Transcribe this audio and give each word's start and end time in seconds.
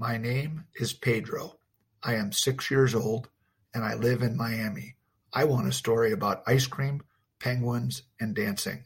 My 0.00 0.16
name 0.16 0.64
is 0.76 0.94
Pedro. 0.94 1.58
I 2.02 2.14
am 2.14 2.32
six 2.32 2.70
years 2.70 2.94
old 2.94 3.28
and 3.74 3.84
I 3.84 3.96
live 3.96 4.22
in 4.22 4.34
Miami. 4.34 4.96
I 5.30 5.44
want 5.44 5.68
a 5.68 5.72
story 5.72 6.10
about 6.12 6.42
ice 6.46 6.66
cream, 6.66 7.02
penguins, 7.38 8.04
and 8.18 8.34
dancing. 8.34 8.84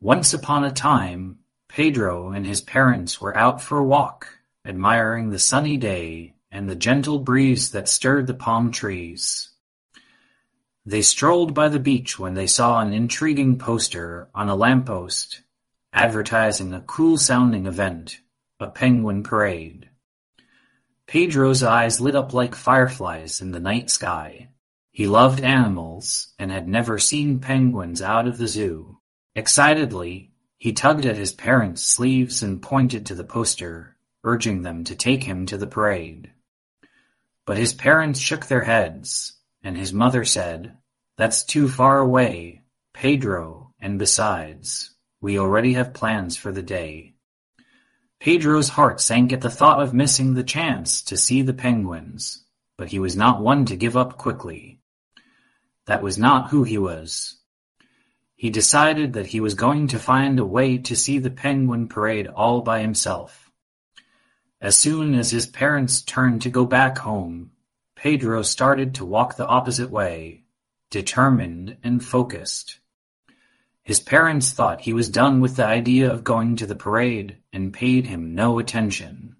Once 0.00 0.34
upon 0.34 0.64
a 0.64 0.72
time, 0.72 1.38
Pedro 1.68 2.32
and 2.32 2.44
his 2.44 2.62
parents 2.62 3.20
were 3.20 3.36
out 3.38 3.62
for 3.62 3.78
a 3.78 3.84
walk, 3.84 4.26
admiring 4.64 5.30
the 5.30 5.38
sunny 5.38 5.76
day 5.76 6.34
and 6.50 6.68
the 6.68 6.74
gentle 6.74 7.20
breeze 7.20 7.70
that 7.70 7.88
stirred 7.88 8.26
the 8.26 8.34
palm 8.34 8.72
trees. 8.72 9.50
They 10.84 11.02
strolled 11.02 11.54
by 11.54 11.68
the 11.68 11.78
beach 11.78 12.18
when 12.18 12.34
they 12.34 12.48
saw 12.48 12.80
an 12.80 12.92
intriguing 12.92 13.56
poster 13.56 14.28
on 14.34 14.48
a 14.48 14.56
lamppost 14.56 15.42
advertising 15.92 16.74
a 16.74 16.80
cool-sounding 16.80 17.66
event, 17.66 18.18
a 18.60 18.68
penguin 18.68 19.22
parade. 19.22 19.88
Pedro's 21.06 21.62
eyes 21.62 22.00
lit 22.00 22.14
up 22.14 22.32
like 22.32 22.54
fireflies 22.54 23.40
in 23.40 23.50
the 23.50 23.58
night 23.58 23.90
sky. 23.90 24.50
He 24.92 25.06
loved 25.06 25.40
animals 25.40 26.34
and 26.38 26.52
had 26.52 26.68
never 26.68 26.98
seen 26.98 27.40
penguins 27.40 28.02
out 28.02 28.28
of 28.28 28.38
the 28.38 28.46
zoo. 28.46 28.98
Excitedly, 29.34 30.30
he 30.58 30.72
tugged 30.72 31.06
at 31.06 31.16
his 31.16 31.32
parents' 31.32 31.82
sleeves 31.82 32.42
and 32.42 32.60
pointed 32.60 33.06
to 33.06 33.14
the 33.14 33.24
poster, 33.24 33.96
urging 34.24 34.62
them 34.62 34.84
to 34.84 34.94
take 34.94 35.24
him 35.24 35.46
to 35.46 35.56
the 35.56 35.66
parade. 35.66 36.30
But 37.46 37.56
his 37.56 37.72
parents 37.72 38.20
shook 38.20 38.46
their 38.46 38.64
heads, 38.64 39.38
and 39.62 39.76
his 39.76 39.92
mother 39.92 40.24
said, 40.24 40.76
That's 41.16 41.44
too 41.44 41.68
far 41.68 41.98
away, 41.98 42.60
Pedro, 42.92 43.72
and 43.80 43.98
besides, 43.98 44.94
we 45.20 45.38
already 45.38 45.72
have 45.72 45.94
plans 45.94 46.36
for 46.36 46.52
the 46.52 46.62
day. 46.62 47.14
Pedro's 48.20 48.68
heart 48.68 49.00
sank 49.00 49.32
at 49.32 49.40
the 49.40 49.48
thought 49.48 49.82
of 49.82 49.94
missing 49.94 50.34
the 50.34 50.44
chance 50.44 51.00
to 51.00 51.16
see 51.16 51.40
the 51.40 51.54
penguins, 51.54 52.44
but 52.76 52.88
he 52.88 52.98
was 52.98 53.16
not 53.16 53.40
one 53.40 53.64
to 53.64 53.76
give 53.76 53.96
up 53.96 54.18
quickly. 54.18 54.78
That 55.86 56.02
was 56.02 56.18
not 56.18 56.50
who 56.50 56.62
he 56.62 56.76
was. 56.76 57.38
He 58.36 58.50
decided 58.50 59.14
that 59.14 59.28
he 59.28 59.40
was 59.40 59.54
going 59.54 59.88
to 59.88 59.98
find 59.98 60.38
a 60.38 60.44
way 60.44 60.76
to 60.76 60.94
see 60.94 61.18
the 61.18 61.30
penguin 61.30 61.88
parade 61.88 62.26
all 62.26 62.60
by 62.60 62.80
himself. 62.80 63.50
As 64.60 64.76
soon 64.76 65.14
as 65.14 65.30
his 65.30 65.46
parents 65.46 66.02
turned 66.02 66.42
to 66.42 66.50
go 66.50 66.66
back 66.66 66.98
home, 66.98 67.52
Pedro 67.96 68.42
started 68.42 68.94
to 68.96 69.06
walk 69.06 69.36
the 69.36 69.46
opposite 69.46 69.90
way, 69.90 70.44
determined 70.90 71.78
and 71.82 72.04
focused. 72.04 72.80
His 73.82 74.00
parents 74.00 74.52
thought 74.52 74.82
he 74.82 74.92
was 74.92 75.08
done 75.08 75.40
with 75.40 75.56
the 75.56 75.66
idea 75.66 76.12
of 76.12 76.24
going 76.24 76.56
to 76.56 76.66
the 76.66 76.74
parade 76.74 77.38
and 77.52 77.72
paid 77.72 78.06
him 78.06 78.34
no 78.34 78.58
attention. 78.58 79.36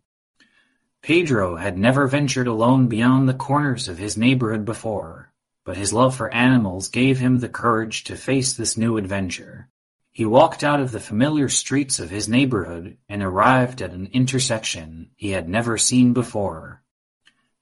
Pedro 1.02 1.56
had 1.56 1.78
never 1.78 2.06
ventured 2.06 2.46
alone 2.46 2.88
beyond 2.88 3.28
the 3.28 3.34
corners 3.34 3.88
of 3.88 3.98
his 3.98 4.16
neighborhood 4.16 4.64
before 4.64 5.30
but 5.64 5.76
his 5.76 5.92
love 5.92 6.16
for 6.16 6.32
animals 6.32 6.88
gave 6.88 7.18
him 7.18 7.38
the 7.38 7.48
courage 7.48 8.04
to 8.04 8.16
face 8.16 8.54
this 8.54 8.76
new 8.76 8.96
adventure. 8.96 9.68
He 10.10 10.24
walked 10.24 10.64
out 10.64 10.80
of 10.80 10.90
the 10.90 11.00
familiar 11.00 11.48
streets 11.48 12.00
of 12.00 12.10
his 12.10 12.28
neighborhood 12.28 12.96
and 13.08 13.22
arrived 13.22 13.80
at 13.80 13.92
an 13.92 14.08
intersection 14.12 15.10
he 15.14 15.30
had 15.30 15.48
never 15.48 15.78
seen 15.78 16.12
before. 16.12 16.82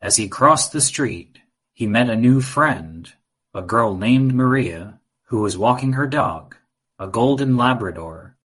As 0.01 0.17
he 0.17 0.29
crossed 0.29 0.73
the 0.73 0.81
street, 0.81 1.39
he 1.75 1.87
met 1.87 2.09
a 2.09 2.17
new 2.17 2.41
friend, 2.41 3.13
a 3.53 3.63
girl 3.63 3.97
named 3.97 4.33
Maria, 4.33 5.01
who 5.25 5.41
was 5.41 5.59
walking 5.59 5.93
her 5.93 6.07
dog, 6.07 6.57
a 6.99 7.07
golden 7.07 7.57
Labrador. 7.57 8.37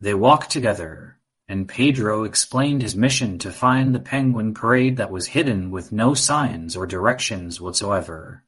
They 0.00 0.14
walked 0.14 0.50
together, 0.50 1.18
and 1.46 1.68
Pedro 1.68 2.24
explained 2.24 2.80
his 2.80 2.96
mission 2.96 3.38
to 3.40 3.52
find 3.52 3.94
the 3.94 4.00
penguin 4.00 4.54
parade 4.54 4.96
that 4.96 5.10
was 5.10 5.26
hidden 5.26 5.70
with 5.70 5.92
no 5.92 6.14
signs 6.14 6.76
or 6.76 6.86
directions 6.86 7.60
whatsoever. 7.60 8.42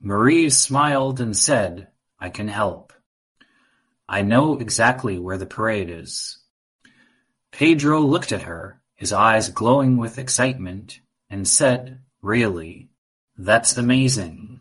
Maria 0.00 0.50
smiled 0.50 1.20
and 1.20 1.36
said, 1.36 1.88
I 2.20 2.28
can 2.28 2.48
help. 2.48 2.92
I 4.08 4.22
know 4.22 4.58
exactly 4.58 5.18
where 5.18 5.38
the 5.38 5.46
parade 5.46 5.90
is. 5.90 6.38
Pedro 7.50 8.00
looked 8.00 8.30
at 8.30 8.42
her, 8.42 8.80
his 8.94 9.12
eyes 9.12 9.48
glowing 9.48 9.96
with 9.96 10.18
excitement, 10.18 11.00
and 11.28 11.48
said, 11.48 12.00
Really? 12.22 12.88
That's 13.36 13.76
amazing. 13.76 14.60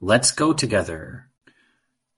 Let's 0.00 0.32
go 0.32 0.52
together. 0.52 1.28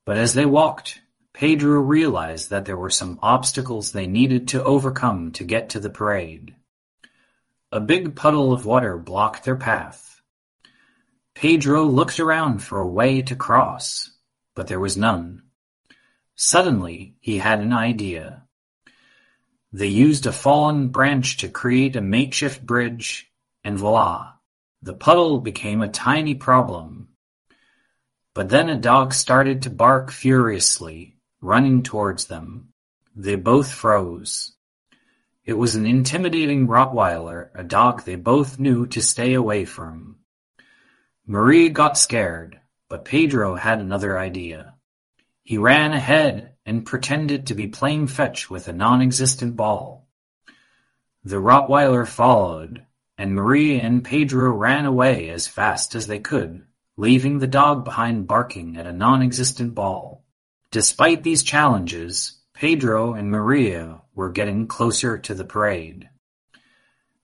But 0.04 0.19
as 0.19 0.34
they 0.34 0.47
walked, 0.47 1.00
Pedro 1.32 1.81
realized 1.81 2.50
that 2.50 2.65
there 2.65 2.76
were 2.76 2.91
some 2.91 3.19
obstacles 3.22 3.92
they 3.92 4.06
needed 4.06 4.48
to 4.48 4.62
overcome 4.62 5.32
to 5.32 5.44
get 5.44 5.70
to 5.70 5.81
the 5.81 5.91
parade. 5.91 6.54
A 7.72 7.81
big 7.81 8.15
puddle 8.15 8.53
of 8.53 8.66
water 8.66 8.97
blocked 8.97 9.44
their 9.44 9.56
path. 9.56 10.20
Pedro 11.34 11.84
looked 11.84 12.20
around 12.20 12.62
for 12.62 12.78
a 12.81 12.87
way 12.87 13.20
to 13.22 13.34
cross, 13.34 14.10
but 14.54 14.69
there 14.69 14.78
was 14.78 14.97
none. 14.97 15.42
Suddenly 16.36 17.16
he 17.21 17.38
had 17.38 17.60
an 17.60 17.72
idea. 17.72 18.44
They 19.72 19.88
used 19.88 20.26
a 20.26 20.32
fallen 20.32 20.88
branch 20.88 21.38
to 21.38 21.48
create 21.48 21.97
a 21.97 22.00
makeshift 22.00 22.65
bridge, 22.65 23.32
and 23.65 23.76
voila! 23.76 24.34
The 24.82 24.94
puddle 24.94 25.41
became 25.41 25.82
a 25.82 25.88
tiny 25.88 26.34
problem. 26.36 27.09
But 28.34 28.49
then 28.49 28.69
a 28.69 28.77
dog 28.77 29.15
started 29.15 29.62
to 29.62 29.71
bark 29.71 30.11
furiously 30.11 31.15
running 31.41 31.83
towards 31.83 32.27
them. 32.27 32.71
They 33.15 33.37
both 33.37 33.71
froze. 33.71 34.55
It 35.45 35.53
was 35.53 35.77
an 35.77 35.87
intimidating 35.87 36.67
Rottweiler, 36.67 37.50
a 37.55 37.62
dog 37.62 38.03
they 38.03 38.17
both 38.17 38.59
knew 38.59 38.87
to 38.87 39.03
stay 39.03 39.34
away 39.34 39.67
from. 39.67 40.17
Maria 41.27 41.69
got 41.69 41.99
scared, 41.99 42.61
but 42.89 43.05
Pedro 43.05 43.55
had 43.55 43.78
another 43.78 44.19
idea. 44.19 44.75
He 45.43 45.59
ran 45.59 45.93
ahead 45.93 46.55
and 46.65 46.87
pretended 46.87 47.47
to 47.47 47.55
be 47.55 47.66
playing 47.66 48.06
fetch 48.06 48.49
with 48.49 48.66
a 48.66 48.72
non-existent 48.72 49.55
ball. 49.55 50.09
The 51.22 51.37
Rottweiler 51.37 52.09
followed, 52.09 52.87
and 53.19 53.34
Maria 53.34 53.81
and 53.83 54.03
Pedro 54.03 54.51
ran 54.51 54.87
away 54.87 55.28
as 55.28 55.47
fast 55.47 55.95
as 55.95 56.06
they 56.06 56.19
could, 56.19 56.65
leaving 56.97 57.38
the 57.38 57.47
dog 57.47 57.84
behind 57.84 58.27
barking 58.27 58.77
at 58.77 58.87
a 58.87 58.93
non-existent 58.93 59.75
ball. 59.75 60.25
Despite 60.71 61.22
these 61.22 61.43
challenges, 61.43 62.41
Pedro 62.55 63.15
and 63.15 63.31
Maria 63.31 64.03
were 64.15 64.31
getting 64.31 64.66
closer 64.66 65.19
to 65.19 65.34
the 65.34 65.44
parade. 65.44 66.09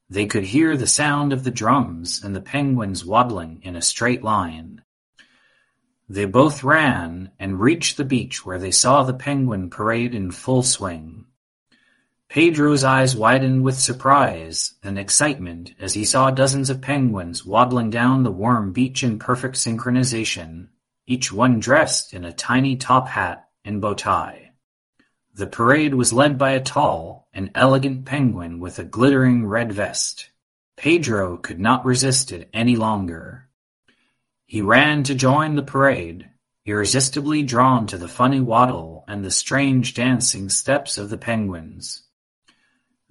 They 0.09 0.27
could 0.27 0.45
hear 0.45 0.77
the 0.77 0.89
sound 0.89 1.33
of 1.33 1.45
the 1.45 1.53
drums 1.53 2.23
and 2.25 2.35
the 2.35 2.41
penguins 2.41 3.05
waddling 3.05 3.61
in 3.63 3.77
a 3.77 3.83
straight 3.83 4.25
line. 4.25 4.83
They 6.09 6.25
both 6.25 6.65
ran 6.65 7.31
and 7.39 7.61
reached 7.61 7.97
the 7.97 8.05
beach 8.05 8.45
where 8.45 8.59
they 8.59 8.73
saw 8.73 9.05
the 9.05 9.15
penguin 9.15 9.71
parade 9.71 10.13
in 10.13 10.33
full 10.33 10.65
swing. 10.65 11.27
Pedro's 12.31 12.85
eyes 12.85 13.17
widened 13.17 13.65
with 13.65 13.77
surprise 13.77 14.75
and 14.85 14.97
excitement 14.97 15.75
as 15.81 15.95
he 15.95 16.05
saw 16.05 16.31
dozens 16.31 16.71
of 16.71 16.81
penguins 16.81 17.45
waddling 17.45 17.91
down 17.91 18.23
the 18.23 18.31
warm 18.31 18.73
beach 18.73 19.03
in 19.03 19.19
perfect 19.19 19.57
synchronization 19.57 20.69
each 21.09 21.33
one 21.33 21.59
dressed 21.59 22.15
in 22.15 22.25
a 22.25 22.33
tiny 22.33 22.77
top 22.77 23.09
hat 23.09 23.49
and 23.65 23.81
bow 23.81 23.95
tie. 23.95 24.53
The 25.35 25.49
parade 25.49 25.93
was 25.93 26.13
led 26.13 26.39
by 26.39 26.53
a 26.53 26.61
tall 26.61 27.27
and 27.35 27.51
elegant 27.53 28.05
penguin 28.05 28.61
with 28.61 28.79
a 28.79 28.85
glittering 28.85 29.45
red 29.45 29.73
vest. 29.73 30.31
Pedro 30.77 31.37
could 31.37 31.59
not 31.59 31.85
resist 31.85 32.31
it 32.31 32.49
any 32.55 32.77
longer. 32.77 33.49
He 34.47 34.63
ran 34.63 35.03
to 35.03 35.17
join 35.17 35.57
the 35.57 35.65
parade, 35.65 36.31
irresistibly 36.65 37.43
drawn 37.43 37.89
to 37.89 37.99
the 37.99 38.07
funny 38.07 38.41
waddle 38.41 39.05
and 39.09 39.25
the 39.25 39.33
strange 39.33 39.95
dancing 39.95 40.49
steps 40.49 40.97
of 40.97 41.11
the 41.11 41.19
penguins. 41.19 42.05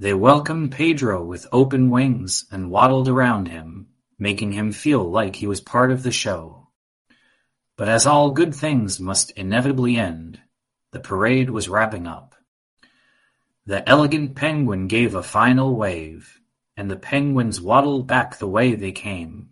They 0.01 0.13
welcomed 0.13 0.71
Pedro 0.71 1.25
with 1.25 1.45
open 1.51 1.89
wings 1.89 2.45
and 2.49 2.71
waddled 2.71 3.09
around 3.09 3.49
him, 3.49 3.89
making 4.17 4.53
him 4.53 4.71
feel 4.71 5.03
like 5.03 5.35
he 5.35 5.45
was 5.45 5.59
part 5.59 5.91
of 5.91 6.03
the 6.03 6.11
show. 6.11 6.69
But 7.75 7.89
as 7.89 8.07
all 8.07 8.31
good 8.31 8.55
things 8.55 8.97
must 8.97 9.31
inevitably 9.31 9.97
end, 9.97 10.39
the 10.93 11.01
parade 11.01 11.49
was 11.49 11.67
wrapping 11.67 12.07
up. 12.07 12.33
The 13.65 13.87
elegant 13.89 14.35
penguin 14.35 14.87
gave 14.87 15.15
a 15.15 15.21
final 15.21 15.75
wave, 15.75 16.39
and 16.77 16.89
the 16.89 16.95
penguins 16.95 17.59
waddled 17.59 18.07
back 18.07 18.37
the 18.37 18.47
way 18.47 18.75
they 18.75 18.93
came. 18.93 19.49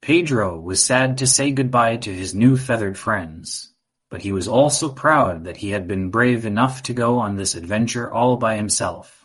Pedro 0.00 0.58
was 0.58 0.82
sad 0.82 1.18
to 1.18 1.26
say 1.26 1.50
goodbye 1.50 1.98
to 1.98 2.14
his 2.14 2.34
new 2.34 2.56
feathered 2.56 2.96
friends, 2.96 3.74
but 4.08 4.22
he 4.22 4.32
was 4.32 4.48
also 4.48 4.88
proud 4.88 5.44
that 5.44 5.58
he 5.58 5.68
had 5.68 5.86
been 5.86 6.08
brave 6.08 6.46
enough 6.46 6.82
to 6.84 6.94
go 6.94 7.18
on 7.18 7.36
this 7.36 7.54
adventure 7.54 8.10
all 8.10 8.38
by 8.38 8.56
himself. 8.56 9.23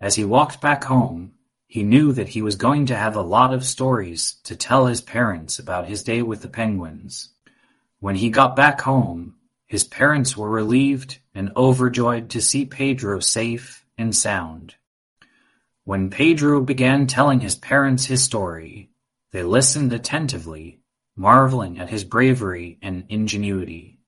As 0.00 0.14
he 0.14 0.24
walked 0.24 0.60
back 0.60 0.84
home, 0.84 1.32
he 1.66 1.82
knew 1.82 2.12
that 2.12 2.28
he 2.28 2.42
was 2.42 2.56
going 2.56 2.86
to 2.86 2.96
have 2.96 3.16
a 3.16 3.22
lot 3.22 3.52
of 3.52 3.64
stories 3.64 4.36
to 4.44 4.56
tell 4.56 4.86
his 4.86 5.00
parents 5.00 5.58
about 5.58 5.88
his 5.88 6.02
day 6.02 6.22
with 6.22 6.42
the 6.42 6.48
penguins. 6.48 7.30
When 8.00 8.14
he 8.14 8.30
got 8.30 8.56
back 8.56 8.80
home, 8.80 9.34
his 9.66 9.84
parents 9.84 10.36
were 10.36 10.48
relieved 10.48 11.18
and 11.34 11.52
overjoyed 11.56 12.30
to 12.30 12.40
see 12.40 12.64
Pedro 12.64 13.20
safe 13.20 13.84
and 13.98 14.14
sound. 14.14 14.76
When 15.84 16.10
Pedro 16.10 16.62
began 16.62 17.06
telling 17.06 17.40
his 17.40 17.56
parents 17.56 18.06
his 18.06 18.22
story, 18.22 18.90
they 19.32 19.42
listened 19.42 19.92
attentively, 19.92 20.80
marveling 21.16 21.78
at 21.78 21.90
his 21.90 22.04
bravery 22.04 22.78
and 22.80 23.04
ingenuity. 23.08 23.98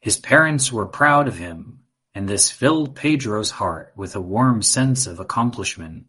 His 0.00 0.18
parents 0.18 0.72
were 0.72 0.86
proud 0.86 1.28
of 1.28 1.36
him, 1.36 1.81
and 2.14 2.28
this 2.28 2.50
filled 2.50 2.94
Pedro's 2.94 3.50
heart 3.52 3.92
with 3.96 4.14
a 4.14 4.20
warm 4.20 4.62
sense 4.62 5.06
of 5.06 5.20
accomplishment. 5.20 6.06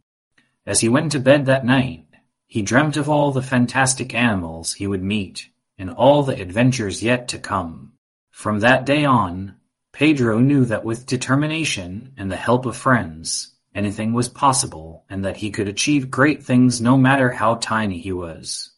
As 0.65 0.79
he 0.79 0.89
went 0.89 1.11
to 1.13 1.19
bed 1.19 1.45
that 1.45 1.65
night, 1.65 2.05
he 2.47 2.61
dreamt 2.61 2.97
of 2.97 3.09
all 3.09 3.31
the 3.31 3.41
fantastic 3.41 4.13
animals 4.13 4.73
he 4.73 4.88
would 4.88 5.03
meet 5.03 5.50
and 5.77 5.89
all 5.89 6.23
the 6.23 6.39
adventures 6.39 7.01
yet 7.01 7.27
to 7.29 7.39
come. 7.39 7.94
From 8.31 8.59
that 8.59 8.85
day 8.85 9.05
on, 9.05 9.55
Pedro 9.91 10.39
knew 10.39 10.65
that 10.65 10.83
with 10.83 11.05
determination 11.05 12.13
and 12.17 12.31
the 12.31 12.35
help 12.35 12.65
of 12.65 12.75
friends, 12.75 13.53
anything 13.75 14.13
was 14.13 14.29
possible 14.29 15.05
and 15.09 15.25
that 15.25 15.38
he 15.38 15.51
could 15.51 15.67
achieve 15.67 16.11
great 16.11 16.44
things 16.44 16.81
no 16.81 16.97
matter 16.97 17.31
how 17.31 17.55
tiny 17.55 18.00
he 18.00 18.11
was. 18.11 18.71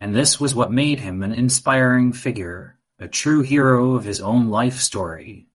And 0.00 0.14
this 0.14 0.40
was 0.40 0.54
what 0.54 0.72
made 0.72 1.00
him 1.00 1.22
an 1.22 1.32
inspiring 1.32 2.12
figure, 2.12 2.78
a 2.98 3.08
true 3.08 3.42
hero 3.42 3.94
of 3.94 4.04
his 4.04 4.20
own 4.20 4.48
life 4.48 4.78
story. 4.78 5.48